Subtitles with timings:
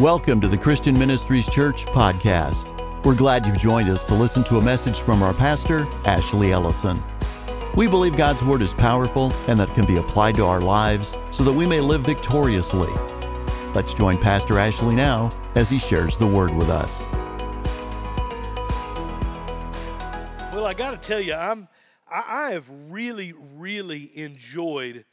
[0.00, 3.04] Welcome to the Christian Ministries Church podcast.
[3.04, 7.02] We're glad you've joined us to listen to a message from our pastor, Ashley Ellison.
[7.76, 11.44] We believe God's Word is powerful and that can be applied to our lives so
[11.44, 12.90] that we may live victoriously.
[13.74, 17.06] Let's join Pastor Ashley now as he shares the Word with us.
[20.54, 21.68] Well, I got to tell you, I'm
[22.10, 25.04] I, I have really, really enjoyed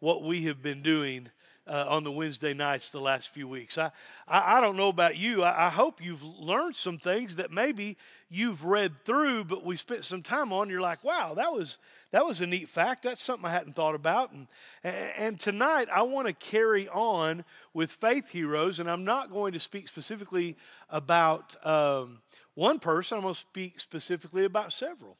[0.00, 1.30] what we have been doing
[1.66, 3.78] uh, on the Wednesday nights the last few weeks.
[3.78, 3.90] I,
[4.28, 5.42] I, I don't know about you.
[5.42, 7.96] I, I, hope you've learned some things that maybe
[8.28, 10.68] you've read through, but we spent some time on.
[10.68, 11.78] You're like, wow, that was
[12.10, 13.02] that was a neat fact.
[13.02, 14.32] That's something I hadn't thought about.
[14.32, 14.46] And
[14.82, 19.60] and tonight I want to carry on with faith heroes, and I'm not going to
[19.60, 20.56] speak specifically
[20.90, 22.20] about um,
[22.54, 23.16] one person.
[23.16, 25.16] I'm going to speak specifically about several.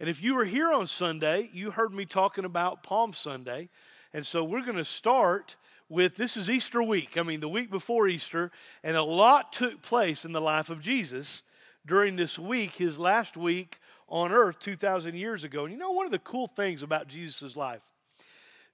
[0.00, 3.68] And if you were here on Sunday, you heard me talking about Palm Sunday.
[4.14, 5.56] And so we're going to start
[5.88, 7.18] with this is Easter week.
[7.18, 8.52] I mean, the week before Easter,
[8.84, 11.42] and a lot took place in the life of Jesus
[11.84, 15.64] during this week, his last week on earth 2,000 years ago.
[15.64, 17.82] And you know, one of the cool things about Jesus' life,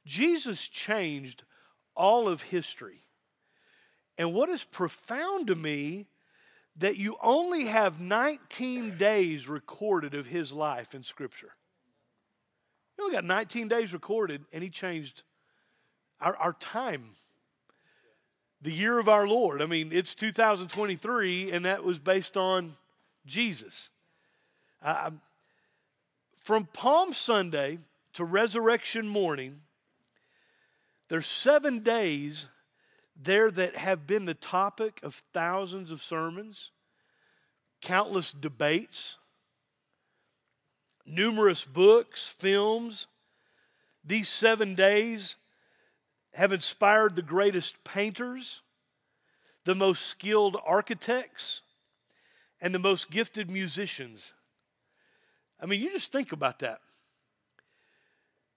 [0.04, 1.44] Jesus changed
[1.96, 3.00] all of history.
[4.18, 6.06] And what is profound to me
[6.76, 11.52] that you only have 19 days recorded of his life in Scripture.
[12.98, 15.22] You only got 19 days recorded, and he changed
[16.20, 17.10] our, our time,
[18.62, 19.62] the year of our Lord.
[19.62, 22.72] I mean, it's 2023, and that was based on
[23.26, 23.90] Jesus.
[24.82, 25.10] Uh,
[26.42, 27.78] from Palm Sunday
[28.14, 29.60] to Resurrection morning,
[31.08, 32.46] there's seven days
[33.20, 36.70] there that have been the topic of thousands of sermons,
[37.82, 39.16] countless debates,
[41.04, 43.06] numerous books, films.
[44.04, 45.36] These seven days
[46.32, 48.62] have inspired the greatest painters,
[49.64, 51.62] the most skilled architects,
[52.60, 54.32] and the most gifted musicians.
[55.60, 56.80] I mean, you just think about that.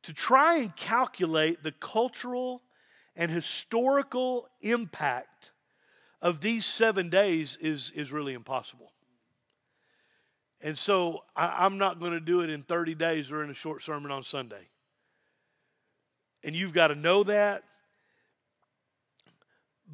[0.03, 2.62] To try and calculate the cultural
[3.16, 5.51] and historical impact
[6.22, 8.91] of these seven days is, is really impossible.
[10.62, 13.53] And so I, am not going to do it in 30 days or in a
[13.53, 14.69] short sermon on Sunday.
[16.43, 17.63] And you've got to know that.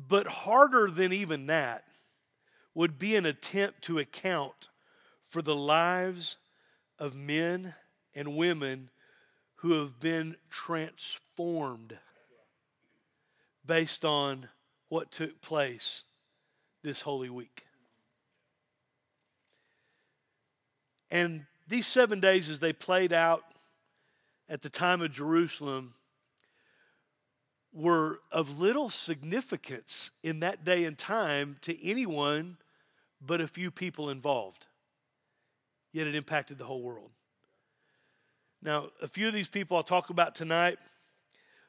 [0.07, 1.83] But harder than even that
[2.73, 4.69] would be an attempt to account
[5.27, 6.37] for the lives
[6.97, 7.75] of men
[8.15, 8.89] and women
[9.55, 11.97] who have been transformed
[13.65, 14.47] based on
[14.87, 16.03] what took place
[16.81, 17.65] this Holy Week.
[21.11, 23.43] And these seven days, as they played out
[24.47, 25.93] at the time of Jerusalem,
[27.79, 32.57] were of little significance in that day and time to anyone
[33.25, 34.67] but a few people involved.
[35.91, 37.11] Yet it impacted the whole world.
[38.61, 40.77] Now, a few of these people I'll talk about tonight,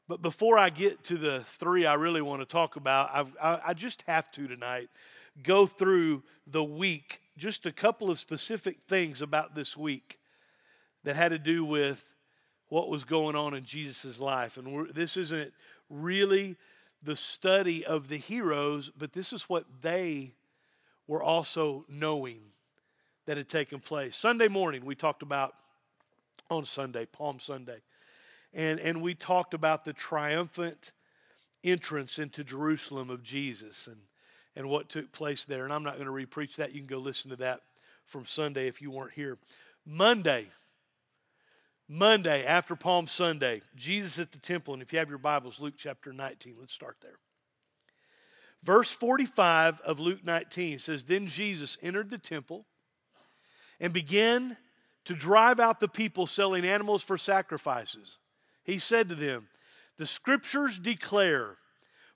[0.08, 3.60] but before I get to the three I really want to talk about, I've, I,
[3.68, 4.88] I just have to tonight
[5.42, 10.18] go through the week, just a couple of specific things about this week
[11.04, 12.12] that had to do with
[12.68, 14.56] what was going on in Jesus' life.
[14.56, 15.52] And this isn't
[15.90, 16.56] really
[17.02, 20.32] the study of the heroes, but this is what they
[21.06, 22.40] were also knowing
[23.26, 24.16] that had taken place.
[24.16, 25.54] Sunday morning, we talked about
[26.50, 27.78] on Sunday, Palm Sunday,
[28.52, 30.92] and, and we talked about the triumphant
[31.62, 33.98] entrance into Jerusalem of Jesus and,
[34.56, 35.64] and what took place there.
[35.64, 36.72] And I'm not going to repreach that.
[36.72, 37.60] You can go listen to that
[38.06, 39.38] from Sunday if you weren't here.
[39.86, 40.48] Monday,
[41.92, 44.72] Monday after Palm Sunday, Jesus at the temple.
[44.72, 47.18] And if you have your Bibles, Luke chapter 19, let's start there.
[48.62, 52.64] Verse 45 of Luke 19 says Then Jesus entered the temple
[53.80, 54.56] and began
[55.04, 58.18] to drive out the people selling animals for sacrifices.
[58.62, 59.48] He said to them,
[59.96, 61.56] The scriptures declare,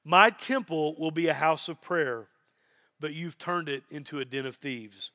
[0.04, 2.28] My temple will be a house of prayer,
[3.00, 5.10] but you've turned it into a den of thieves.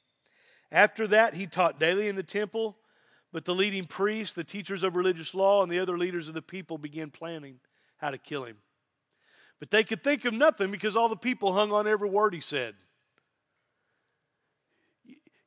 [0.69, 2.75] After that, he taught daily in the temple
[3.31, 6.41] but the leading priests, the teachers of religious law, and the other leaders of the
[6.41, 7.59] people began planning
[7.97, 8.57] how to kill him.
[9.59, 12.41] But they could think of nothing because all the people hung on every word he
[12.41, 12.75] said.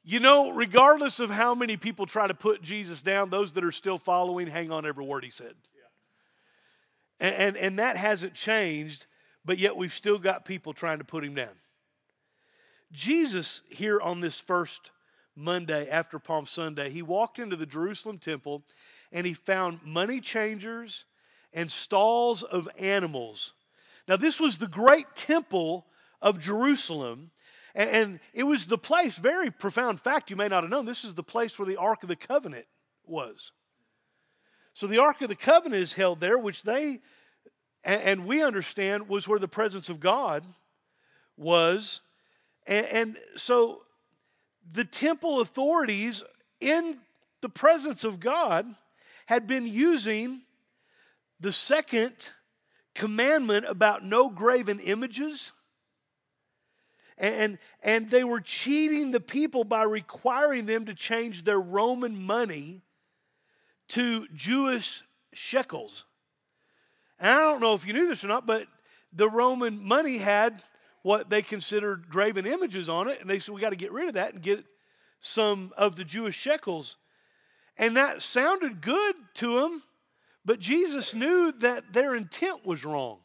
[0.05, 3.73] You know, regardless of how many people try to put Jesus down, those that are
[3.73, 5.55] still following hang on every word he said.
[5.75, 7.29] Yeah.
[7.29, 9.07] And, and, and that hasn't changed,
[9.45, 11.55] but yet we've still got people trying to put him down.
[12.91, 14.91] Jesus, here on this first
[15.35, 18.63] Monday after Palm Sunday, he walked into the Jerusalem temple
[19.11, 21.05] and he found money changers
[21.53, 23.53] and stalls of animals.
[24.09, 25.87] Now, this was the great temple
[26.21, 27.31] of Jerusalem.
[27.75, 31.15] And it was the place, very profound fact you may not have known, this is
[31.15, 32.67] the place where the Ark of the Covenant
[33.07, 33.53] was.
[34.75, 37.01] So the Ark of the Covenant is held there, which they,
[37.83, 40.45] and we understand, was where the presence of God
[41.37, 42.03] was.
[42.67, 43.83] And so
[44.71, 46.23] the temple authorities,
[46.61, 46.99] in
[47.41, 48.67] the presence of God,
[49.27, 50.43] had been using
[51.41, 52.31] the second
[52.95, 55.53] commandment about no graven images.
[57.19, 62.83] And, and they were cheating the people by requiring them to change their Roman money
[63.89, 66.05] to Jewish shekels.
[67.19, 68.67] And I don't know if you knew this or not, but
[69.13, 70.63] the Roman money had
[71.03, 73.21] what they considered graven images on it.
[73.21, 74.65] And they said, we got to get rid of that and get
[75.21, 76.97] some of the Jewish shekels.
[77.77, 79.83] And that sounded good to them,
[80.45, 83.19] but Jesus knew that their intent was wrong.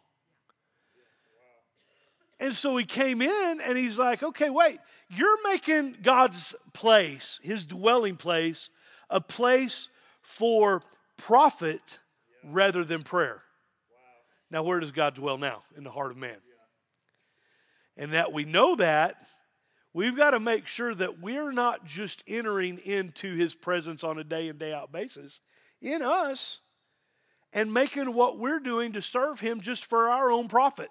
[2.39, 4.79] And so he came in and he's like, okay, wait,
[5.09, 8.69] you're making God's place, his dwelling place,
[9.09, 9.89] a place
[10.21, 10.83] for
[11.17, 11.99] profit
[12.43, 13.41] rather than prayer.
[14.51, 15.63] Now, where does God dwell now?
[15.75, 16.37] In the heart of man.
[17.97, 19.15] And that we know that,
[19.93, 24.23] we've got to make sure that we're not just entering into his presence on a
[24.23, 25.41] day in, day out basis
[25.81, 26.59] in us
[27.53, 30.89] and making what we're doing to serve him just for our own profit.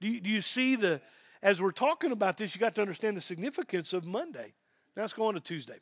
[0.00, 1.00] Do you, do you see the,
[1.42, 4.54] as we're talking about this, you got to understand the significance of Monday.
[4.96, 5.78] Now let's go on to Tuesday.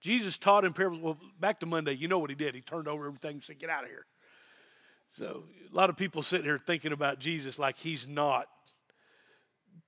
[0.00, 1.02] Jesus taught in parables.
[1.02, 2.54] Well, back to Monday, you know what he did.
[2.54, 4.06] He turned over everything and said, Get out of here.
[5.14, 8.48] So a lot of people sitting here thinking about Jesus like he's not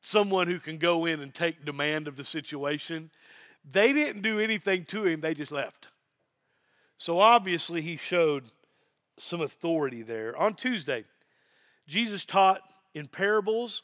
[0.00, 3.10] someone who can go in and take demand of the situation.
[3.68, 5.88] They didn't do anything to him, they just left.
[6.96, 8.44] So obviously he showed
[9.18, 10.36] some authority there.
[10.36, 11.04] On Tuesday,
[11.88, 12.60] Jesus taught
[12.94, 13.82] in parables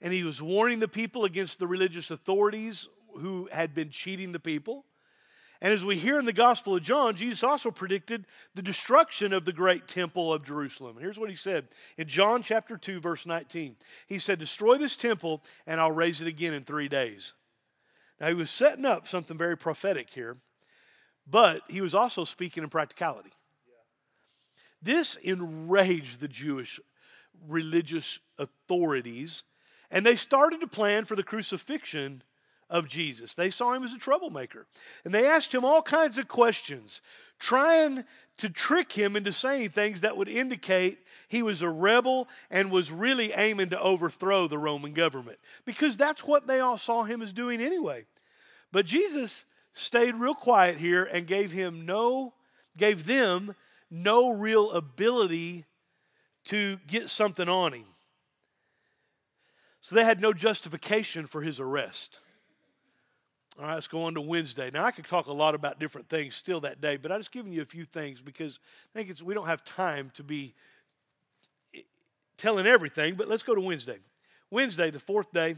[0.00, 4.38] and he was warning the people against the religious authorities who had been cheating the
[4.38, 4.84] people.
[5.60, 9.44] And as we hear in the Gospel of John, Jesus also predicted the destruction of
[9.44, 10.96] the great temple of Jerusalem.
[10.96, 13.74] And here's what he said in John chapter 2, verse 19.
[14.06, 17.32] He said, Destroy this temple, and I'll raise it again in three days.
[18.20, 20.36] Now, he was setting up something very prophetic here,
[21.28, 23.30] but he was also speaking in practicality.
[24.80, 26.78] This enraged the Jewish
[27.48, 29.42] religious authorities,
[29.90, 32.22] and they started to plan for the crucifixion
[32.70, 33.34] of Jesus.
[33.34, 34.66] They saw him as a troublemaker.
[35.04, 37.00] And they asked him all kinds of questions,
[37.38, 38.04] trying
[38.38, 40.98] to trick him into saying things that would indicate
[41.28, 46.24] he was a rebel and was really aiming to overthrow the Roman government because that's
[46.24, 48.06] what they all saw him as doing anyway.
[48.72, 49.44] But Jesus
[49.74, 52.34] stayed real quiet here and gave him no
[52.76, 53.56] gave them
[53.90, 55.64] no real ability
[56.44, 57.84] to get something on him.
[59.80, 62.20] So they had no justification for his arrest.
[63.58, 64.70] All right, let's go on to Wednesday.
[64.72, 67.32] Now, I could talk a lot about different things still that day, but I'm just
[67.32, 68.60] giving you a few things because
[68.94, 70.54] I think it's, we don't have time to be
[71.74, 71.80] eh,
[72.36, 73.98] telling everything, but let's go to Wednesday.
[74.48, 75.56] Wednesday, the fourth day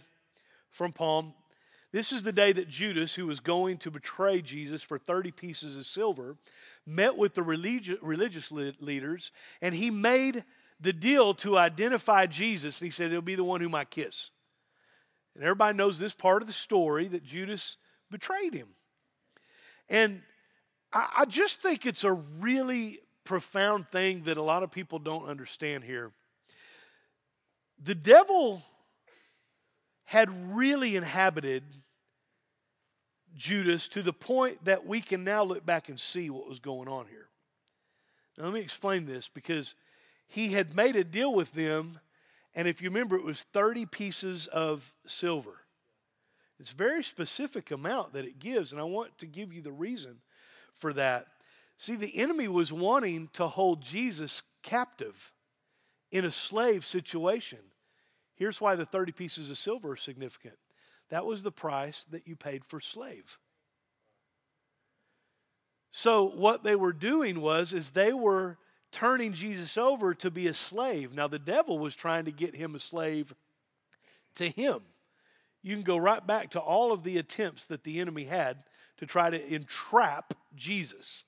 [0.71, 1.35] from Palm.
[1.93, 5.77] This is the day that Judas, who was going to betray Jesus for 30 pieces
[5.77, 6.37] of silver,
[6.87, 9.31] met with the religious, leaders,
[9.61, 10.45] and he made
[10.81, 12.81] the deal to identify Jesus.
[12.81, 14.31] And he said, It'll be the one whom I kiss.
[15.35, 17.77] And everybody knows this part of the story that Judas
[18.11, 18.69] betrayed him.
[19.89, 20.23] And
[20.93, 25.27] I, I just think it's a really profound thing that a lot of people don't
[25.27, 26.13] understand here.
[27.83, 28.63] The devil
[30.05, 31.63] had really inhabited
[33.37, 36.89] Judas to the point that we can now look back and see what was going
[36.89, 37.29] on here.
[38.37, 39.75] Now, let me explain this because
[40.27, 42.01] he had made a deal with them,
[42.55, 45.60] and if you remember, it was 30 pieces of silver.
[46.61, 49.73] It's a very specific amount that it gives, and I want to give you the
[49.73, 50.17] reason
[50.75, 51.27] for that.
[51.79, 55.33] See, the enemy was wanting to hold Jesus captive
[56.13, 57.61] in a slave situation.
[58.35, 60.59] Here's why the 30 pieces of silver are significant
[61.09, 63.39] that was the price that you paid for slave.
[65.91, 68.59] So what they were doing was is they were
[68.93, 71.13] turning Jesus over to be a slave.
[71.13, 73.35] Now the devil was trying to get him a slave
[74.37, 74.83] to him
[75.63, 78.65] you can go right back to all of the attempts that the enemy had
[78.99, 81.25] to try to entrap Jesus.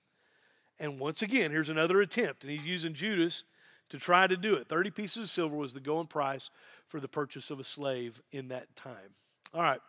[0.79, 3.45] And once again, here's another attempt, and he's using Judas
[3.91, 4.69] to try to do it.
[4.69, 6.51] 30 pieces of silver was the going price
[6.89, 9.15] for the purchase of a slave in that time.
[9.55, 9.81] All right,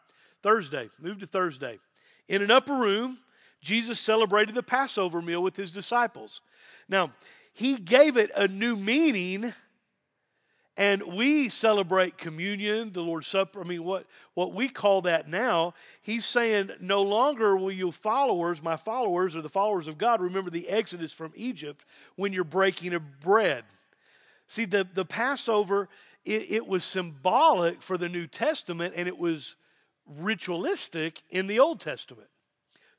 [0.41, 1.79] Thursday, move to Thursday.
[2.27, 3.19] In an upper room,
[3.61, 6.41] Jesus celebrated the Passover meal with his disciples.
[6.89, 7.13] Now,
[7.53, 9.53] he gave it a new meaning
[10.75, 13.61] And we celebrate communion, the Lord's Supper.
[13.61, 18.63] I mean, what, what we call that now, he's saying, no longer will you followers,
[18.63, 22.93] my followers, or the followers of God, remember the exodus from Egypt when you're breaking
[22.95, 23.65] of bread.
[24.47, 25.89] See, the, the Passover,
[26.25, 29.55] it, it was symbolic for the New Testament and it was
[30.07, 32.29] ritualistic in the Old Testament.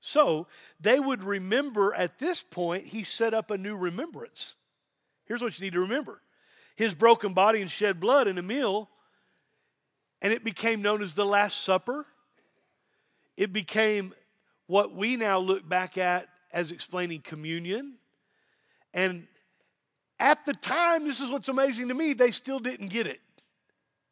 [0.01, 0.47] So
[0.79, 4.55] they would remember at this point, he set up a new remembrance.
[5.25, 6.21] Here's what you need to remember
[6.75, 8.89] his broken body and shed blood in a meal,
[10.21, 12.07] and it became known as the Last Supper.
[13.37, 14.15] It became
[14.67, 17.95] what we now look back at as explaining communion.
[18.93, 19.27] And
[20.19, 23.21] at the time, this is what's amazing to me, they still didn't get it.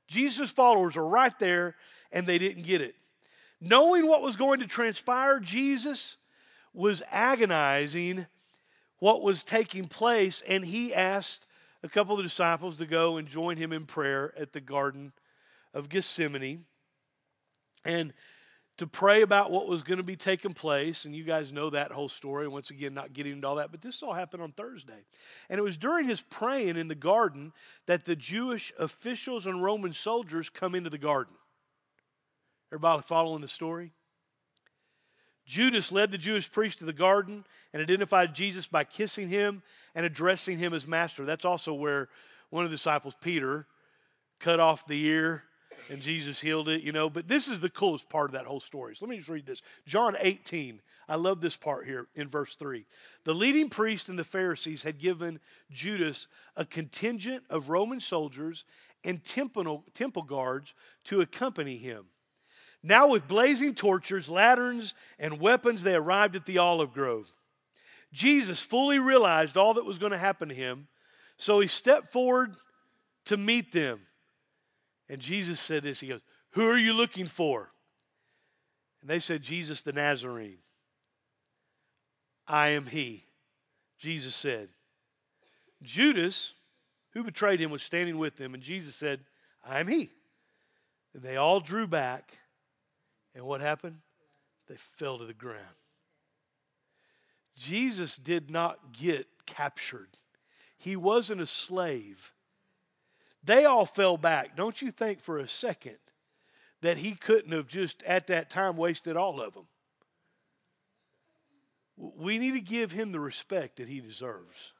[0.08, 1.76] Jesus' followers are right there,
[2.10, 2.94] and they didn't get it.
[3.60, 6.16] Knowing what was going to transpire, Jesus
[6.74, 8.26] was agonizing
[8.98, 11.46] what was taking place, and he asked
[11.82, 15.12] a couple of disciples to go and join him in prayer at the Garden
[15.74, 16.64] of Gethsemane
[17.84, 18.12] and
[18.78, 21.04] to pray about what was going to be taking place.
[21.04, 22.48] And you guys know that whole story.
[22.48, 25.04] Once again, not getting into all that, but this all happened on Thursday.
[25.50, 27.52] And it was during his praying in the garden
[27.86, 31.34] that the Jewish officials and Roman soldiers come into the garden.
[32.70, 33.92] Everybody following the story?
[35.44, 39.62] Judas led the Jewish priest to the garden and identified Jesus by kissing him
[39.94, 41.24] and addressing him as master.
[41.24, 42.08] That's also where
[42.50, 43.66] one of the disciples, Peter,
[44.38, 45.44] cut off the ear
[45.90, 47.08] and Jesus healed it, you know.
[47.08, 48.94] But this is the coolest part of that whole story.
[48.94, 49.62] So let me just read this.
[49.86, 50.80] John 18.
[51.08, 52.86] I love this part here in verse 3.
[53.24, 58.64] The leading priest and the Pharisees had given Judas a contingent of Roman soldiers
[59.04, 62.06] and temple, temple guards to accompany him.
[62.82, 67.32] Now, with blazing torches, lanterns, and weapons, they arrived at the olive grove.
[68.12, 70.88] Jesus fully realized all that was going to happen to him,
[71.36, 72.56] so he stepped forward
[73.26, 74.00] to meet them.
[75.08, 77.70] And Jesus said this He goes, Who are you looking for?
[79.00, 80.58] And they said, Jesus the Nazarene.
[82.46, 83.24] I am he.
[83.98, 84.68] Jesus said.
[85.82, 86.54] Judas,
[87.12, 89.20] who betrayed him, was standing with them, and Jesus said,
[89.64, 90.10] I am he.
[91.14, 92.38] And they all drew back
[93.34, 93.98] and what happened?
[94.68, 95.58] They fell to the ground.
[97.56, 100.18] Jesus did not get captured,
[100.78, 102.32] he wasn't a slave.
[103.44, 104.56] They all fell back.
[104.56, 105.98] Don't you think for a second
[106.80, 109.66] that he couldn't have just at that time wasted all of them?
[111.96, 114.72] We need to give him the respect that he deserves.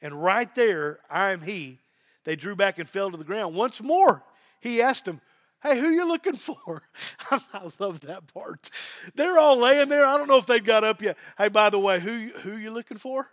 [0.00, 1.80] And right there, I am he.
[2.24, 3.54] They drew back and fell to the ground.
[3.54, 4.22] Once more,
[4.60, 5.20] he asked them,
[5.64, 6.82] Hey, who you looking for?
[7.30, 8.70] I love that part.
[9.14, 10.04] They're all laying there.
[10.04, 11.16] I don't know if they've got up yet.
[11.38, 13.30] Hey, by the way, who who you looking for?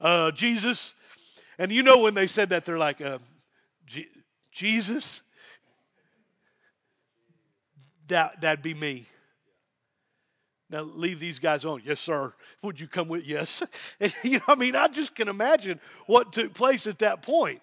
[0.00, 0.94] Uh, Jesus.
[1.56, 3.18] And you know when they said that, they're like, uh,
[4.50, 5.22] Jesus.
[8.08, 9.06] That that'd be me.
[10.68, 11.80] Now leave these guys on.
[11.84, 12.34] Yes, sir.
[12.62, 13.24] Would you come with?
[13.24, 13.62] Yes.
[14.00, 17.62] And, you know, I mean, I just can imagine what took place at that point.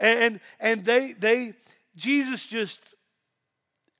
[0.00, 1.54] And and they they
[2.00, 2.80] Jesus just,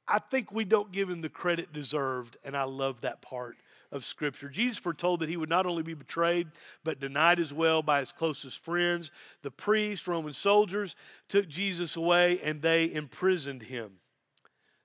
[0.09, 3.57] I think we don't give him the credit deserved, and I love that part
[3.93, 4.49] of Scripture.
[4.49, 6.49] Jesus foretold that he would not only be betrayed,
[6.83, 9.11] but denied as well by his closest friends.
[9.43, 10.97] The priests, Roman soldiers,
[11.29, 13.99] took Jesus away and they imprisoned him.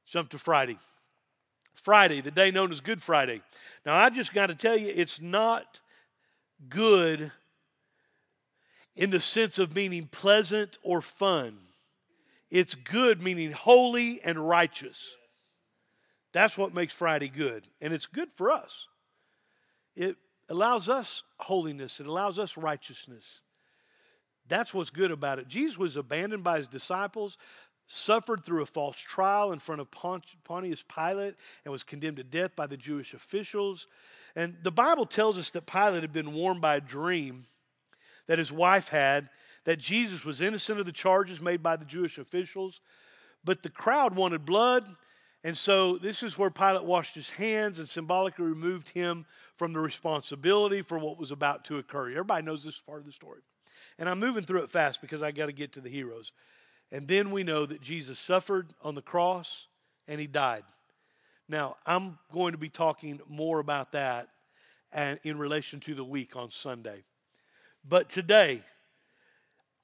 [0.05, 0.77] Jump to Friday.
[1.73, 3.41] Friday, the day known as Good Friday.
[3.85, 5.79] Now, I just got to tell you, it's not
[6.67, 7.31] good
[8.95, 11.59] in the sense of meaning pleasant or fun.
[12.55, 15.13] It's good, meaning holy and righteous.
[16.31, 17.67] That's what makes Friday good.
[17.81, 18.87] And it's good for us.
[19.93, 20.15] It
[20.47, 23.41] allows us holiness, it allows us righteousness.
[24.47, 25.49] That's what's good about it.
[25.49, 27.37] Jesus was abandoned by his disciples,
[27.87, 31.35] suffered through a false trial in front of Pontius Pilate,
[31.65, 33.87] and was condemned to death by the Jewish officials.
[34.33, 37.47] And the Bible tells us that Pilate had been warned by a dream
[38.27, 39.29] that his wife had
[39.65, 42.81] that Jesus was innocent of the charges made by the Jewish officials,
[43.43, 44.85] but the crowd wanted blood.
[45.43, 49.25] And so this is where Pilate washed his hands and symbolically removed him
[49.57, 52.09] from the responsibility for what was about to occur.
[52.09, 53.41] Everybody knows this part of the story.
[53.99, 56.31] And I'm moving through it fast because I got to get to the heroes.
[56.91, 59.67] And then we know that Jesus suffered on the cross
[60.07, 60.63] and he died.
[61.47, 64.29] Now, I'm going to be talking more about that
[64.91, 67.03] and in relation to the week on Sunday.
[67.87, 68.63] But today,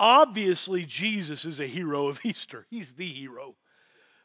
[0.02, 2.66] Obviously, Jesus is a hero of Easter.
[2.72, 3.54] He's the hero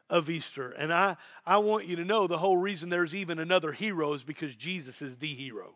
[0.09, 0.71] of Easter.
[0.71, 4.23] And I, I want you to know the whole reason there's even another hero is
[4.23, 5.75] because Jesus is the hero.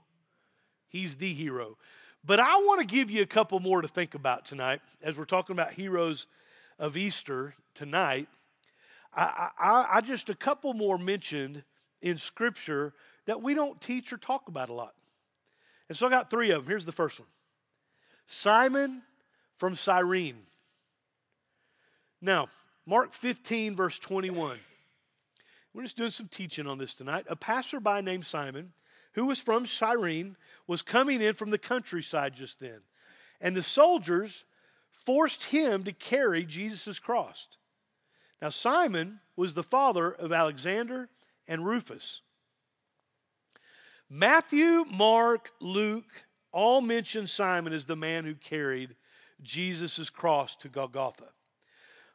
[0.89, 1.77] He's the hero.
[2.25, 5.27] But I want to give you a couple more to think about tonight as we're
[5.27, 6.27] talking about heroes
[6.79, 8.27] of Easter tonight.
[9.15, 11.63] I, I, I just a couple more mentioned
[12.01, 12.95] in Scripture
[13.27, 14.95] that we don't teach or talk about a lot.
[15.91, 16.71] And so I got three of them.
[16.71, 17.29] Here's the first one
[18.27, 19.03] Simon
[19.61, 20.47] from Cyrene.
[22.23, 22.49] Now,
[22.87, 24.57] Mark 15, verse 21.
[25.75, 27.27] We're just doing some teaching on this tonight.
[27.29, 28.73] A passerby named Simon,
[29.13, 30.37] who was from Cyrene,
[30.67, 32.81] was coming in from the countryside just then.
[33.39, 34.47] And the soldiers
[35.05, 37.47] forced him to carry Jesus' cross.
[38.41, 41.11] Now, Simon was the father of Alexander
[41.47, 42.23] and Rufus.
[44.09, 48.97] Matthew, Mark, Luke all mention Simon as the man who carried
[49.43, 51.29] Jesus' cross to Golgotha.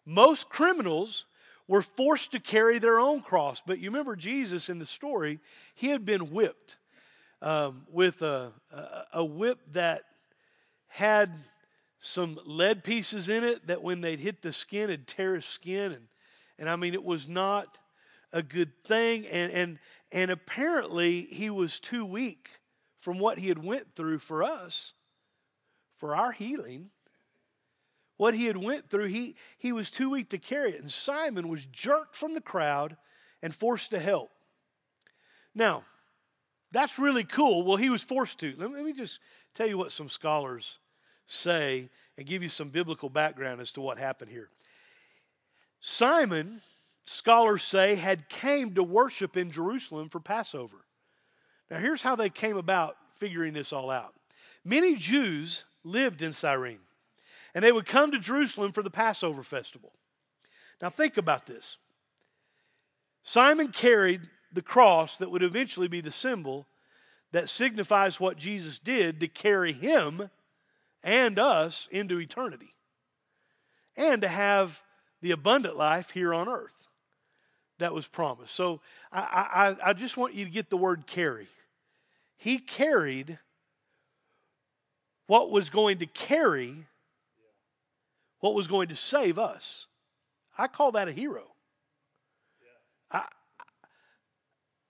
[0.05, 1.25] Most criminals
[1.67, 5.39] were forced to carry their own cross, but you remember Jesus in the story,
[5.73, 6.77] he had been whipped
[7.41, 10.03] um, with a, a, a whip that
[10.87, 11.31] had
[11.99, 15.91] some lead pieces in it that when they'd hit the skin, it'd tear his skin.
[15.91, 16.07] And,
[16.59, 17.79] and I mean, it was not
[18.31, 19.25] a good thing.
[19.25, 19.79] And, and,
[20.11, 22.51] and apparently, he was too weak
[22.99, 24.93] from what he had went through for us,
[25.97, 26.91] for our healing.
[28.17, 30.81] What he had went through, he, he was too weak to carry it.
[30.81, 32.95] And Simon was jerked from the crowd
[33.41, 34.31] and forced to help.
[35.53, 35.83] Now,
[36.71, 37.63] that's really cool.
[37.63, 38.53] Well, he was forced to.
[38.57, 39.19] Let me just
[39.53, 40.79] tell you what some scholars
[41.27, 44.49] say and give you some biblical background as to what happened here.
[45.81, 46.61] Simon,
[47.05, 50.85] scholars say, had came to worship in Jerusalem for Passover.
[51.69, 54.13] Now, here's how they came about figuring this all out.
[54.63, 56.79] Many Jews lived in Cyrene,
[57.55, 59.93] and they would come to Jerusalem for the Passover festival.
[60.81, 61.77] Now, think about this.
[63.23, 64.21] Simon carried
[64.51, 66.67] the cross that would eventually be the symbol
[67.31, 70.29] that signifies what Jesus did to carry him
[71.01, 72.75] and us into eternity
[73.95, 74.81] and to have
[75.21, 76.87] the abundant life here on earth
[77.79, 78.53] that was promised.
[78.53, 81.47] So I, I, I just want you to get the word carry.
[82.37, 83.39] He carried
[85.27, 86.85] what was going to carry
[88.45, 89.87] what was going to save us.
[90.55, 91.55] I call that a hero.
[93.11, 93.23] I,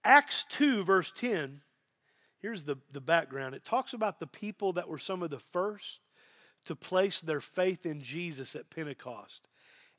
[0.04, 1.62] Acts 2, verse 10,
[2.42, 3.56] here's the, the background.
[3.56, 6.02] It talks about the people that were some of the first
[6.66, 9.48] to place their faith in Jesus at Pentecost.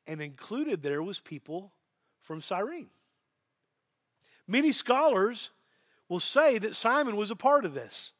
[0.07, 1.73] And included there was people
[2.21, 2.91] from Cyrene.
[4.47, 5.49] Many scholars
[6.11, 8.13] will say that Simon was a part of this.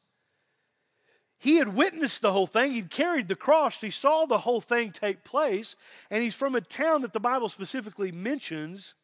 [1.39, 2.71] He had witnessed the whole thing.
[2.71, 3.81] He'd carried the cross.
[3.81, 5.75] He saw the whole thing take place.
[6.09, 8.95] And he's from a town that the Bible specifically mentions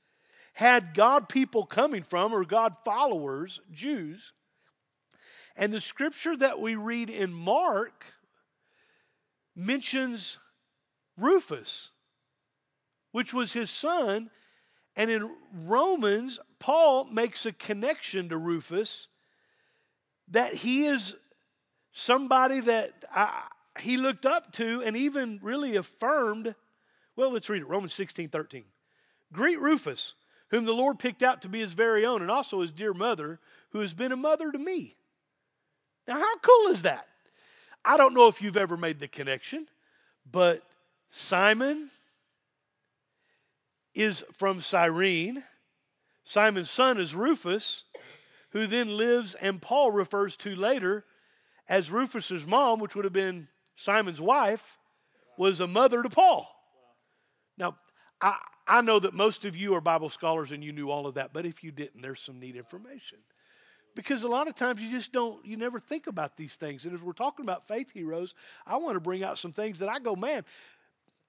[0.53, 4.33] had God people coming from, or God followers, Jews.
[5.55, 8.05] And the scripture that we read in Mark
[9.55, 10.39] mentions
[11.17, 11.89] Rufus,
[13.11, 14.31] which was his son.
[14.95, 19.07] And in Romans, Paul makes a connection to Rufus
[20.29, 21.15] that he is
[21.93, 23.43] somebody that I,
[23.79, 26.55] he looked up to and even really affirmed.
[27.15, 28.65] Well, let's read it Romans 16 13.
[29.31, 30.15] Greet Rufus,
[30.49, 33.39] whom the Lord picked out to be his very own, and also his dear mother,
[33.71, 34.95] who has been a mother to me.
[36.07, 37.07] Now, how cool is that?
[37.85, 39.67] I don't know if you've ever made the connection,
[40.29, 40.61] but
[41.11, 41.89] Simon
[43.93, 45.43] is from Cyrene.
[46.23, 47.83] Simon's son is Rufus,
[48.51, 51.05] who then lives, and Paul refers to later
[51.67, 54.77] as Rufus's mom, which would have been Simon's wife,
[55.37, 56.47] was a mother to Paul.
[57.57, 57.77] Now,
[58.21, 61.15] I, I know that most of you are Bible scholars and you knew all of
[61.15, 63.19] that, but if you didn't, there's some neat information.
[63.95, 66.85] Because a lot of times you just don't, you never think about these things.
[66.85, 68.33] And as we're talking about faith heroes,
[68.65, 70.45] I want to bring out some things that I go, man,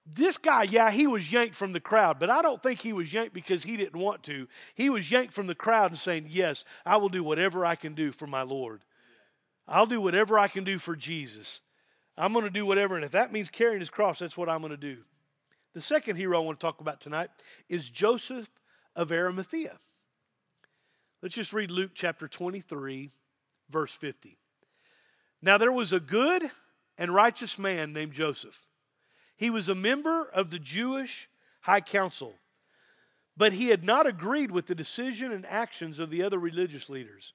[0.05, 3.11] this guy, yeah, he was yanked from the crowd, but I don't think he was
[3.11, 4.47] yanked because he didn't want to.
[4.75, 7.95] He was yanked from the crowd and saying, Yes, I will do whatever I can
[7.95, 8.81] do for my Lord.
[9.67, 11.61] I'll do whatever I can do for Jesus.
[12.17, 12.95] I'm going to do whatever.
[12.95, 14.97] And if that means carrying his cross, that's what I'm going to do.
[15.73, 17.29] The second hero I want to talk about tonight
[17.67, 18.49] is Joseph
[18.95, 19.77] of Arimathea.
[21.21, 23.09] Let's just read Luke chapter 23,
[23.69, 24.37] verse 50.
[25.41, 26.43] Now there was a good
[26.97, 28.65] and righteous man named Joseph.
[29.35, 31.27] He was a member of the Jewish
[31.61, 32.35] high council,
[33.35, 37.33] but he had not agreed with the decision and actions of the other religious leaders.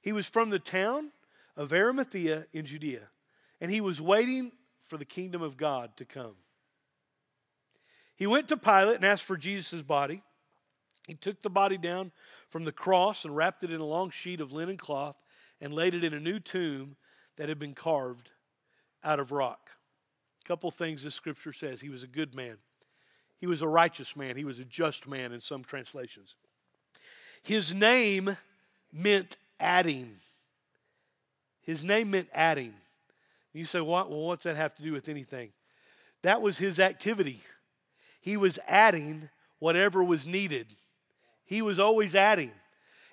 [0.00, 1.12] He was from the town
[1.58, 3.10] of Arimathea in Judea,
[3.60, 4.52] and he was waiting
[4.86, 6.36] for the kingdom of God to come.
[8.16, 10.22] He went to Pilate and asked for Jesus' body.
[11.06, 12.12] He took the body down
[12.48, 15.16] from the cross and wrapped it in a long sheet of linen cloth
[15.60, 16.96] and laid it in a new tomb
[17.36, 18.30] that had been carved.
[19.04, 19.70] out of rock.
[20.44, 21.80] A couple things the scripture says.
[21.80, 22.58] He was a good man.
[23.38, 24.36] He was a righteous man.
[24.36, 26.34] He was a just man in some translations.
[27.42, 28.36] His name
[28.92, 30.16] meant adding.
[31.68, 32.72] His name meant adding.
[33.52, 33.82] You say?
[33.82, 35.50] Well, what's that have to do with anything?
[36.22, 37.42] That was his activity.
[38.22, 39.28] He was adding
[39.58, 40.68] whatever was needed.
[41.44, 42.52] He was always adding.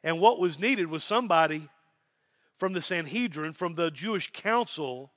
[0.05, 1.67] And what was needed was somebody
[2.57, 5.11] from the Sanhedrin, from the Jewish council,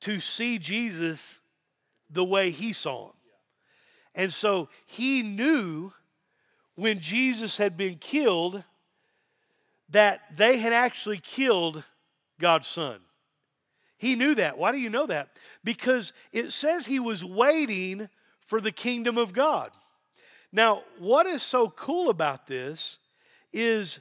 [0.00, 1.40] to see Jesus
[2.08, 3.16] the way he saw him.
[4.14, 5.92] And so he knew
[6.74, 8.64] when Jesus had been killed
[9.90, 11.84] that they had actually killed
[12.38, 13.00] God's son.
[13.98, 14.58] He knew that.
[14.58, 15.30] Why do you know that?
[15.64, 18.08] Because it says he was waiting
[18.46, 19.70] for the kingdom of God.
[20.52, 22.98] Now, what is so cool about this
[23.52, 24.00] is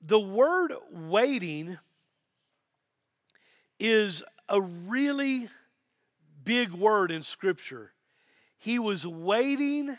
[0.00, 1.78] the word waiting
[3.78, 5.48] is a really
[6.44, 7.92] big word in Scripture.
[8.58, 9.96] He was waiting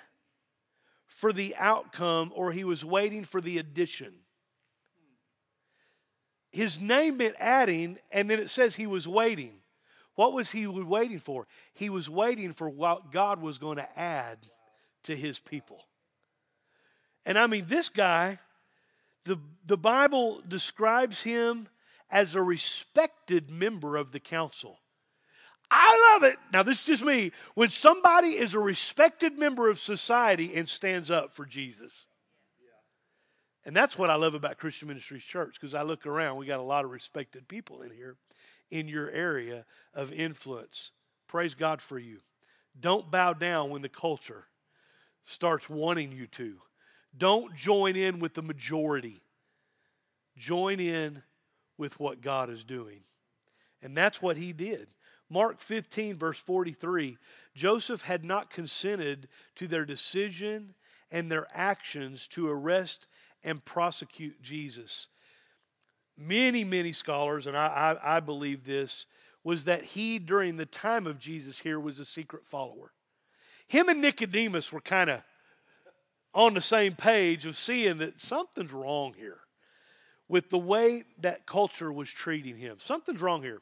[1.05, 4.13] for the outcome or he was waiting for the addition.
[6.51, 9.59] His name meant adding, and then it says he was waiting.
[10.15, 11.47] What was he waiting for?
[11.73, 14.39] He was waiting for what God was going to add
[15.03, 15.85] to his people.
[17.25, 18.39] And I mean, this guy,
[19.25, 21.67] the, the Bible describes him
[22.09, 24.79] as a respected member of the council.
[25.69, 26.37] I love it.
[26.53, 27.31] Now, this is just me.
[27.53, 32.05] When somebody is a respected member of society and stands up for Jesus.
[33.67, 36.61] And that's what I love about Christian Ministries Church because I look around, we got
[36.61, 38.15] a lot of respected people in here
[38.69, 40.91] in your area of influence.
[41.27, 42.19] Praise God for you.
[42.79, 44.45] Don't bow down when the culture
[45.25, 46.55] starts wanting you to.
[47.17, 49.21] Don't join in with the majority.
[50.37, 51.23] Join in
[51.77, 53.01] with what God is doing.
[53.81, 54.87] And that's what he did.
[55.29, 57.17] Mark 15, verse 43
[57.53, 60.73] Joseph had not consented to their decision
[61.11, 63.07] and their actions to arrest
[63.43, 65.07] and prosecute Jesus.
[66.17, 69.05] Many, many scholars, and I, I, I believe this,
[69.43, 72.91] was that he, during the time of Jesus here, was a secret follower.
[73.67, 75.21] Him and Nicodemus were kind of
[76.33, 79.39] on the same page of seeing that something's wrong here
[80.27, 82.77] with the way that culture was treating him.
[82.79, 83.61] Something's wrong here.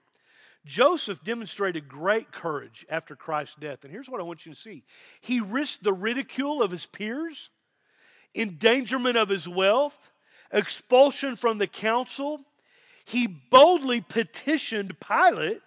[0.66, 3.84] Joseph demonstrated great courage after Christ's death.
[3.84, 4.84] And here's what I want you to see
[5.22, 7.52] he risked the ridicule of his peers,
[8.36, 10.12] endangerment of his wealth,
[10.52, 12.42] expulsion from the council.
[13.06, 15.62] He boldly petitioned Pilate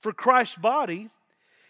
[0.00, 1.10] for Christ's body.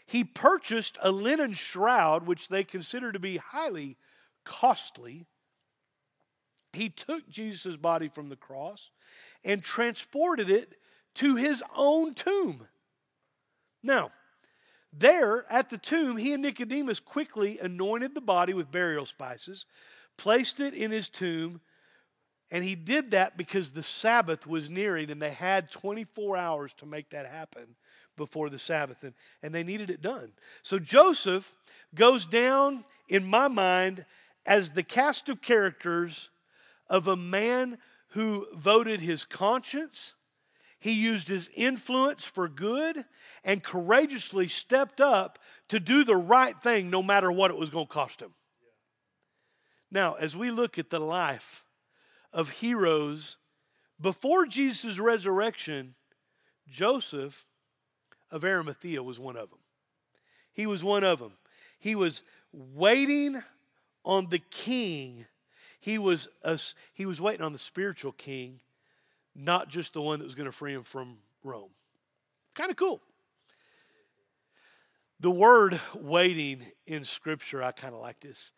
[0.06, 3.96] He purchased a linen shroud, which they considered to be highly
[4.44, 5.26] costly.
[6.72, 8.90] He took Jesus' body from the cross
[9.44, 10.74] and transported it
[11.14, 12.66] to his own tomb.
[13.82, 14.10] Now,
[14.92, 19.66] there at the tomb, he and Nicodemus quickly anointed the body with burial spices,
[20.16, 21.60] placed it in his tomb,
[22.50, 26.86] and he did that because the Sabbath was nearing and they had 24 hours to
[26.86, 27.76] make that happen
[28.16, 30.32] before the Sabbath, and, and they needed it done.
[30.62, 31.56] So Joseph
[31.94, 34.04] goes down, in my mind,
[34.44, 36.28] as the cast of characters
[36.88, 40.14] of a man who voted his conscience
[40.82, 43.04] he used his influence for good
[43.44, 47.86] and courageously stepped up to do the right thing no matter what it was going
[47.86, 48.34] to cost him.
[49.92, 51.64] Now, as we look at the life
[52.32, 53.36] of heroes
[54.00, 55.94] before Jesus' resurrection,
[56.66, 57.44] Joseph
[58.30, 59.58] of Arimathea was one of them.
[60.52, 61.34] He was one of them.
[61.78, 63.42] He was waiting
[64.04, 65.26] on the king.
[65.78, 66.58] He was, a,
[66.94, 68.60] he was waiting on the spiritual king
[69.34, 71.70] not just the one that was going to free him from Rome.
[72.54, 73.00] Kind of cool.
[75.20, 78.52] The word waiting in Scripture, I kind of like this.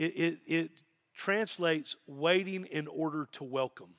[0.00, 0.70] It, it, it
[1.14, 3.90] translates waiting in order to welcome.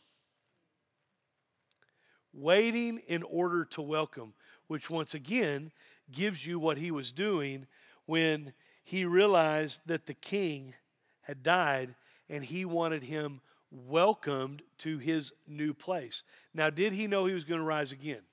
[2.34, 4.34] Waiting in order to welcome,
[4.66, 5.72] which once again
[6.12, 7.68] gives you what he was doing
[8.08, 10.74] when he realized that the king
[11.22, 11.94] had died
[12.28, 16.24] and he wanted him welcomed to his new place.
[16.52, 18.24] Now, did he know he was going to rise again?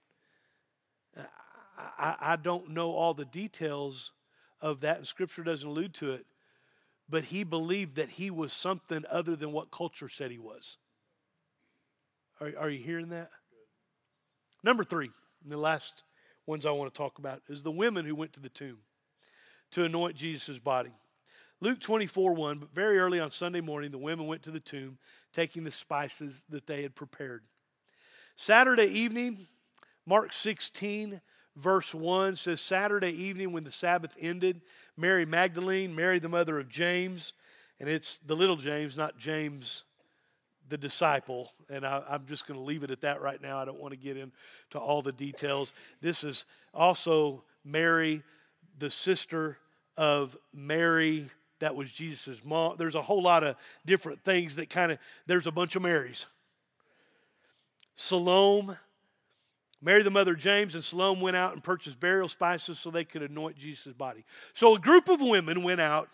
[1.98, 4.12] I, I, don't know all the details
[4.62, 6.24] of that, and Scripture doesn't allude to it,
[7.08, 10.76] but he believed that he was something other than what culture said he was.
[12.40, 13.30] Are, are you hearing that?
[14.62, 15.10] Number three,
[15.44, 16.04] the last
[16.46, 18.78] ones I want to talk about, is the women who went to the tomb
[19.70, 20.92] to anoint Jesus' body.
[21.60, 24.98] Luke 24 1, but very early on Sunday morning, the women went to the tomb
[25.32, 27.42] taking the spices that they had prepared.
[28.36, 29.46] Saturday evening,
[30.06, 31.20] Mark 16,
[31.58, 34.60] verse 1 says Saturday evening when the Sabbath ended,
[34.96, 37.32] Mary Magdalene, Mary the mother of James,
[37.80, 39.84] and it's the little James, not James
[40.68, 41.52] the disciple.
[41.70, 43.58] And I, am just going to leave it at that right now.
[43.58, 45.72] I don't want to get into all the details.
[46.00, 46.44] This is
[46.74, 48.22] also Mary,
[48.78, 49.58] the sister
[49.96, 52.76] of Mary that was Jesus' mom.
[52.78, 56.26] There's a whole lot of different things that kind of, there's a bunch of Marys.
[57.96, 58.74] Salome,
[59.80, 63.04] Mary, the mother of James, and Salome went out and purchased burial spices so they
[63.04, 64.24] could anoint Jesus' body.
[64.52, 66.08] So a group of women went out,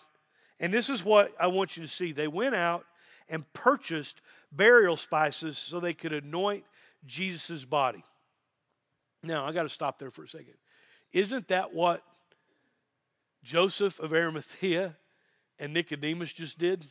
[0.61, 2.13] and this is what I want you to see.
[2.13, 2.85] They went out
[3.29, 4.21] and purchased
[4.53, 6.65] burial spices so they could anoint
[7.07, 8.05] Jesus' body.
[9.23, 10.55] Now, I got to stop there for a second.
[11.13, 12.03] Isn't that what
[13.43, 14.97] Joseph of Arimathea
[15.59, 16.87] and Nicodemus just did?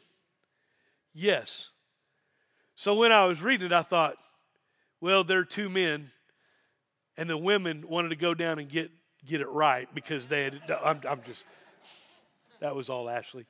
[1.14, 1.70] Yes.
[2.76, 4.16] So when I was reading it, I thought,
[5.00, 6.12] well, there are two men,
[7.18, 8.92] and the women wanted to go down and get,
[9.26, 11.46] get it right because they had, I'm, I'm just,
[12.60, 13.46] that was all Ashley.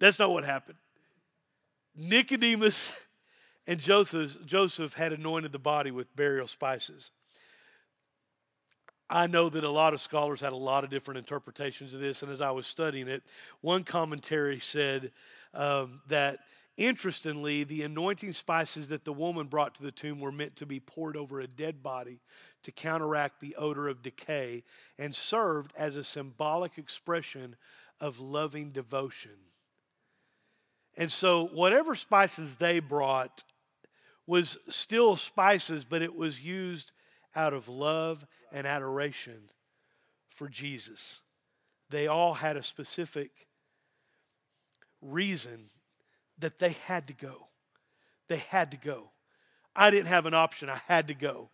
[0.00, 0.78] That's not what happened.
[1.96, 2.92] Nicodemus
[3.66, 7.10] and Joseph, Joseph had anointed the body with burial spices.
[9.10, 12.22] I know that a lot of scholars had a lot of different interpretations of this,
[12.22, 13.22] and as I was studying it,
[13.62, 15.12] one commentary said
[15.54, 16.40] um, that
[16.78, 20.80] interestingly, the anointing spices that the woman brought to the tomb were meant to be
[20.80, 22.20] poured over a dead body
[22.62, 24.62] to counteract the odor of decay
[24.98, 27.56] and served as a symbolic expression
[28.00, 29.32] of loving devotion.
[30.96, 33.44] And so, whatever spices they brought
[34.26, 36.92] was still spices, but it was used
[37.34, 39.50] out of love and adoration
[40.28, 41.20] for Jesus.
[41.90, 43.30] They all had a specific
[45.00, 45.70] reason
[46.38, 47.48] that they had to go.
[48.28, 49.10] They had to go.
[49.74, 50.68] I didn't have an option.
[50.68, 51.50] I had to go.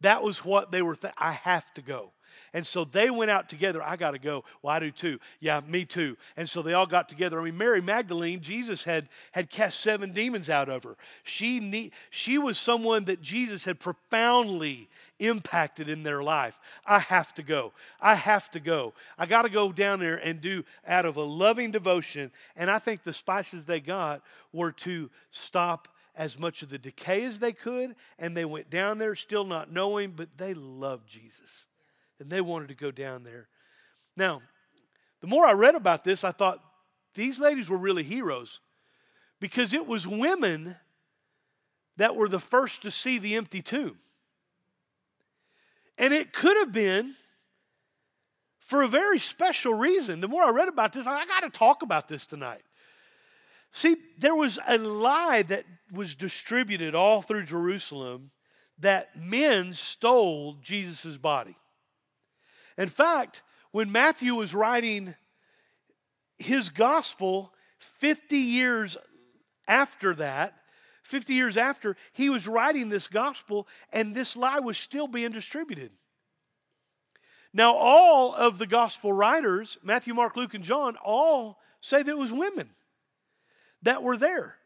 [0.00, 2.12] That was what they were, I have to go.
[2.52, 3.82] And so they went out together.
[3.82, 4.44] I got to go.
[4.62, 5.18] Well, I do too.
[5.40, 6.16] Yeah, me too.
[6.36, 7.40] And so they all got together.
[7.40, 10.96] I mean, Mary Magdalene, Jesus had, had cast seven demons out of her.
[11.22, 14.88] She, she was someone that Jesus had profoundly
[15.20, 16.58] impacted in their life.
[16.84, 17.72] I have to go.
[18.00, 18.94] I have to go.
[19.18, 22.32] I got to go down there and do out of a loving devotion.
[22.56, 27.24] And I think the spices they got were to stop as much of the decay
[27.24, 27.94] as they could.
[28.18, 31.64] And they went down there still not knowing, but they loved Jesus
[32.20, 33.48] and they wanted to go down there.
[34.16, 34.42] Now,
[35.20, 36.62] the more I read about this, I thought
[37.14, 38.60] these ladies were really heroes
[39.40, 40.76] because it was women
[41.96, 43.98] that were the first to see the empty tomb.
[45.98, 47.14] And it could have been
[48.58, 50.20] for a very special reason.
[50.20, 52.62] The more I read about this, I got to talk about this tonight.
[53.72, 58.30] See, there was a lie that was distributed all through Jerusalem
[58.78, 61.56] that men stole Jesus' body.
[62.80, 65.14] In fact, when Matthew was writing
[66.38, 68.96] his gospel 50 years
[69.68, 70.54] after that,
[71.02, 75.90] 50 years after, he was writing this gospel, and this lie was still being distributed.
[77.52, 82.18] Now, all of the gospel writers, Matthew, Mark, Luke, and John, all say that it
[82.18, 82.70] was women
[83.82, 84.56] that were there.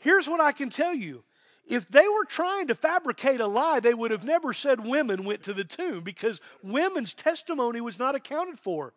[0.00, 1.22] Here's what I can tell you
[1.70, 5.44] if they were trying to fabricate a lie, they would have never said women went
[5.44, 8.92] to the tomb because women's testimony was not accounted for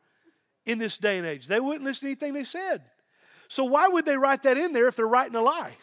[0.66, 1.48] in this day and age.
[1.48, 2.82] They wouldn't listen to anything they said.
[3.48, 5.78] So, why would they write that in there if they're writing a lie?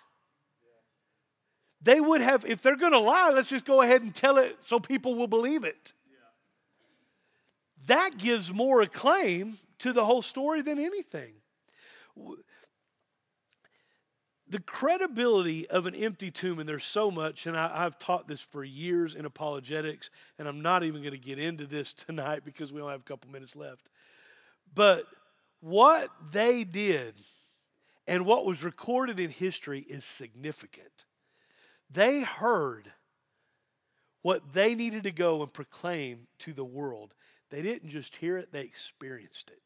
[1.81, 4.57] They would have, if they're going to lie, let's just go ahead and tell it
[4.61, 5.93] so people will believe it.
[7.87, 11.35] That gives more acclaim to the whole story than anything
[14.51, 18.41] the credibility of an empty tomb, and there's so much, and I, have taught this
[18.41, 22.73] for years in apologetics, and I'm not even going to get into this tonight because
[22.73, 23.89] we only have a couple minutes left.
[24.75, 25.05] But
[25.61, 27.15] what they did
[28.09, 31.05] and what was recorded in history is significant.
[31.89, 32.93] They heard
[34.23, 37.15] what they needed to go and proclaim to the world.
[37.51, 39.63] They didn't just hear it, they experienced it.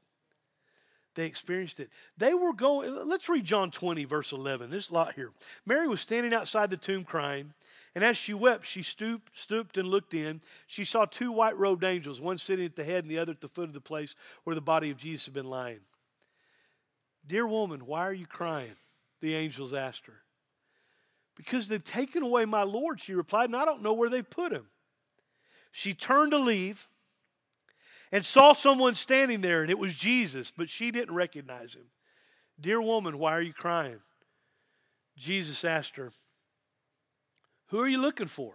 [1.14, 1.90] They experienced it.
[2.16, 4.70] They were going, let's read John 20, verse 11.
[4.70, 5.31] There's a lot here.
[5.64, 7.55] Mary was standing outside the tomb crying,
[7.94, 10.40] and as she wept, she stooped, stooped and looked in.
[10.66, 13.40] She saw two white robed angels, one sitting at the head and the other at
[13.40, 15.81] the foot of the place where the body of Jesus had been lying.
[17.27, 18.74] Dear woman, why are you crying?
[19.20, 20.22] The angels asked her.
[21.37, 24.53] Because they've taken away my Lord, she replied, and I don't know where they've put
[24.53, 24.66] him.
[25.72, 26.88] She turned to leave
[28.12, 31.86] and saw someone standing there, and it was Jesus, but she didn't recognize him.
[32.60, 34.00] Dear woman, why are you crying?
[35.16, 36.12] Jesus asked her,
[37.68, 38.54] Who are you looking for?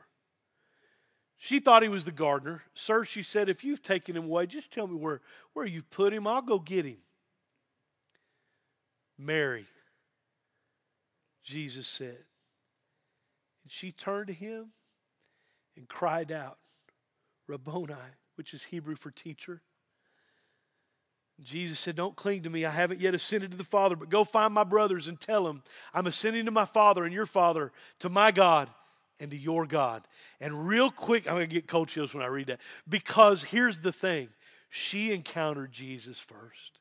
[1.41, 2.63] She thought he was the gardener.
[2.73, 5.21] Sir, she said, if you've taken him away, just tell me where,
[5.53, 6.27] where you've put him.
[6.27, 6.97] I'll go get him.
[9.17, 9.65] Mary,
[11.43, 12.25] Jesus said.
[13.63, 14.71] And she turned to him
[15.77, 16.57] and cried out,
[17.47, 17.95] Rabboni,
[18.39, 19.61] which is Hebrew for teacher.
[21.43, 22.63] Jesus said, Don't cling to me.
[22.63, 25.61] I haven't yet ascended to the Father, but go find my brothers and tell them,
[25.93, 28.69] I'm ascending to my Father and your Father, to my God
[29.19, 30.07] and to your God.
[30.39, 32.61] And real quick, I'm going to get cold chills when I read that.
[32.87, 34.29] Because here's the thing
[34.69, 36.79] she encountered Jesus first.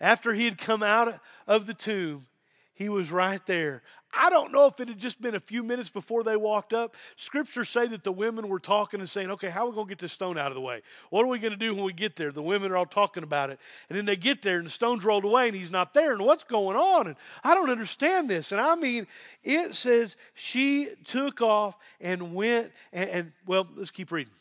[0.00, 2.26] After he had come out of the tomb,
[2.74, 3.82] he was right there.
[4.12, 6.96] I don't know if it had just been a few minutes before they walked up.
[7.16, 9.90] Scriptures say that the women were talking and saying, okay, how are we going to
[9.90, 10.80] get this stone out of the way?
[11.10, 12.32] What are we going to do when we get there?
[12.32, 13.60] The women are all talking about it.
[13.88, 16.12] And then they get there and the stone's rolled away and he's not there.
[16.12, 17.08] And what's going on?
[17.08, 18.50] And I don't understand this.
[18.50, 19.06] And I mean,
[19.44, 24.32] it says she took off and went and, and well, let's keep reading.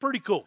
[0.00, 0.46] Pretty cool.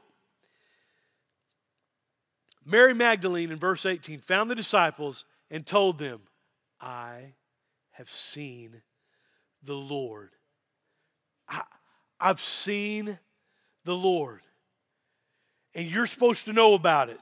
[2.65, 6.21] Mary Magdalene in verse 18 found the disciples and told them,
[6.81, 7.33] I
[7.99, 8.81] have seen
[9.61, 10.29] the Lord.
[11.49, 11.63] I,
[12.17, 13.19] I've seen
[13.83, 14.39] the Lord.
[15.75, 17.19] And you're supposed to know about it.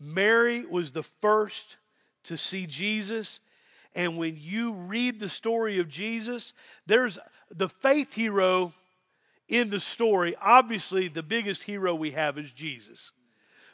[0.00, 1.76] Mary was the first
[2.24, 3.40] to see Jesus.
[3.94, 6.54] And when you read the story of Jesus,
[6.86, 7.18] there's
[7.50, 8.72] the faith hero
[9.48, 10.34] in the story.
[10.40, 13.12] Obviously, the biggest hero we have is Jesus.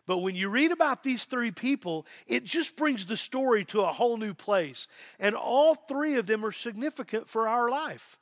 [0.07, 3.93] But when you read about these three people, it just brings the story to a
[3.93, 4.87] whole new place.
[5.19, 8.19] And all three of them are significant for our life.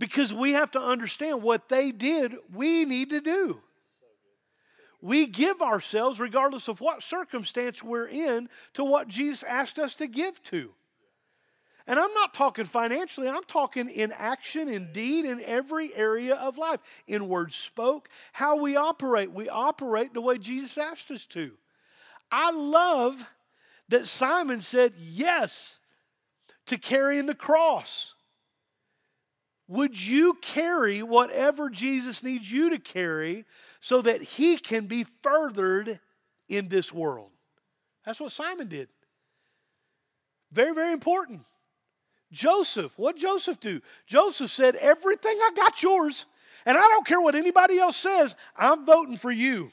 [0.00, 3.60] Because we have to understand what they did, we need to do.
[5.00, 10.08] We give ourselves, regardless of what circumstance we're in, to what Jesus asked us to
[10.08, 10.72] give to.
[11.88, 16.58] And I'm not talking financially, I'm talking in action, in deed, in every area of
[16.58, 16.80] life.
[17.06, 19.32] In words spoke, how we operate.
[19.32, 21.52] We operate the way Jesus asked us to.
[22.30, 23.24] I love
[23.88, 25.78] that Simon said yes
[26.66, 28.12] to carrying the cross.
[29.66, 33.46] Would you carry whatever Jesus needs you to carry
[33.80, 36.00] so that he can be furthered
[36.50, 37.30] in this world?
[38.04, 38.88] That's what Simon did.
[40.52, 41.46] Very, very important.
[42.30, 43.80] Joseph, what Joseph do?
[44.06, 46.26] Joseph said, Everything I got yours,
[46.66, 49.70] and I don't care what anybody else says, I'm voting for you.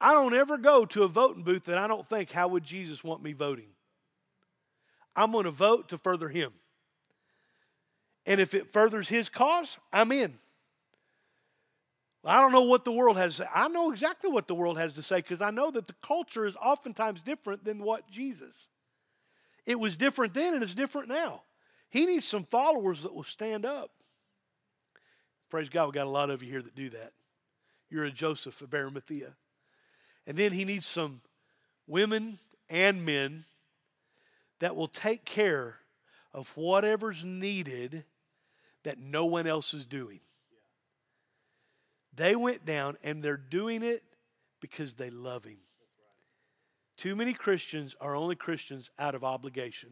[0.00, 3.02] I don't ever go to a voting booth that I don't think, How would Jesus
[3.02, 3.68] want me voting?
[5.16, 6.52] I'm going to vote to further him.
[8.26, 10.38] And if it furthers his cause, I'm in.
[12.24, 13.40] I don't know what the world has.
[13.54, 16.44] I know exactly what the world has to say because I know that the culture
[16.44, 18.68] is oftentimes different than what Jesus.
[19.66, 21.42] It was different then and it's different now.
[21.90, 23.90] He needs some followers that will stand up.
[25.50, 27.12] Praise God, we got a lot of you here that do that.
[27.90, 29.34] You're a Joseph of Arimathea.
[30.26, 31.22] And then he needs some
[31.88, 33.44] women and men
[34.60, 35.78] that will take care
[36.32, 38.04] of whatever's needed
[38.84, 40.20] that no one else is doing.
[42.14, 44.02] They went down and they're doing it
[44.60, 45.58] because they love him.
[47.00, 49.88] Too many Christians are only Christians out of obligation.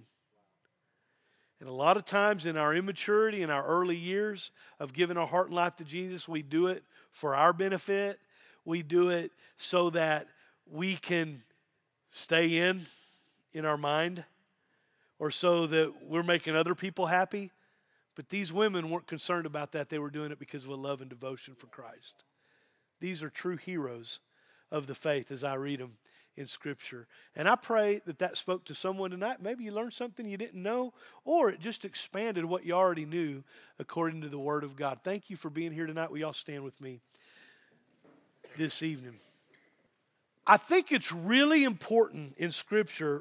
[1.58, 5.26] And a lot of times in our immaturity, in our early years of giving our
[5.26, 8.18] heart and life to Jesus, we do it for our benefit.
[8.66, 10.26] We do it so that
[10.70, 11.42] we can
[12.10, 12.84] stay in
[13.54, 14.22] in our mind
[15.18, 17.50] or so that we're making other people happy.
[18.16, 19.88] But these women weren't concerned about that.
[19.88, 22.24] They were doing it because of a love and devotion for Christ.
[23.00, 24.18] These are true heroes
[24.70, 25.96] of the faith as I read them
[26.38, 27.08] in Scripture.
[27.34, 29.42] And I pray that that spoke to someone tonight.
[29.42, 33.42] Maybe you learned something you didn't know, or it just expanded what you already knew
[33.78, 35.00] according to the Word of God.
[35.02, 36.10] Thank you for being here tonight.
[36.10, 37.00] Will y'all stand with me
[38.56, 39.16] this evening?
[40.46, 43.20] I think it's really important in Scripture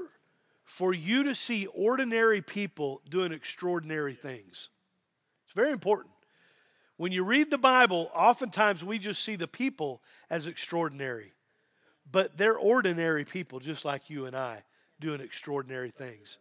[0.63, 4.69] for you to see ordinary people doing extraordinary things.
[5.45, 6.11] It's very important.
[6.97, 11.33] When you read the Bible, oftentimes we just see the people as extraordinary.
[12.11, 14.63] But they're ordinary people, just like you and I,
[14.99, 16.37] doing extraordinary things.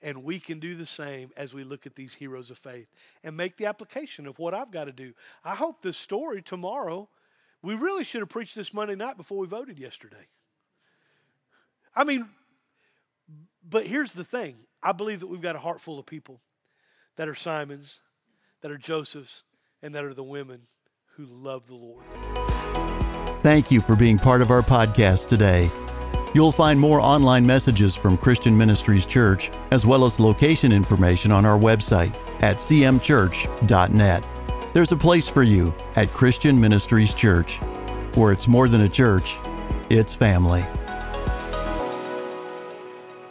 [0.00, 2.88] And we can do the same as we look at these heroes of faith
[3.22, 5.12] and make the application of what I've got to do.
[5.44, 7.08] I hope this story tomorrow,
[7.62, 10.26] we really should have preached this Monday night before we voted yesterday.
[11.94, 12.28] I mean,
[13.68, 16.40] but here's the thing I believe that we've got a heart full of people
[17.16, 18.00] that are Simons,
[18.62, 19.44] that are Josephs,
[19.82, 20.62] and that are the women
[21.16, 22.04] who love the Lord.
[23.42, 25.68] Thank you for being part of our podcast today.
[26.32, 31.44] You'll find more online messages from Christian Ministries Church, as well as location information on
[31.44, 34.26] our website at cmchurch.net.
[34.72, 37.58] There's a place for you at Christian Ministries Church,
[38.14, 39.38] where it's more than a church,
[39.90, 40.64] it's family.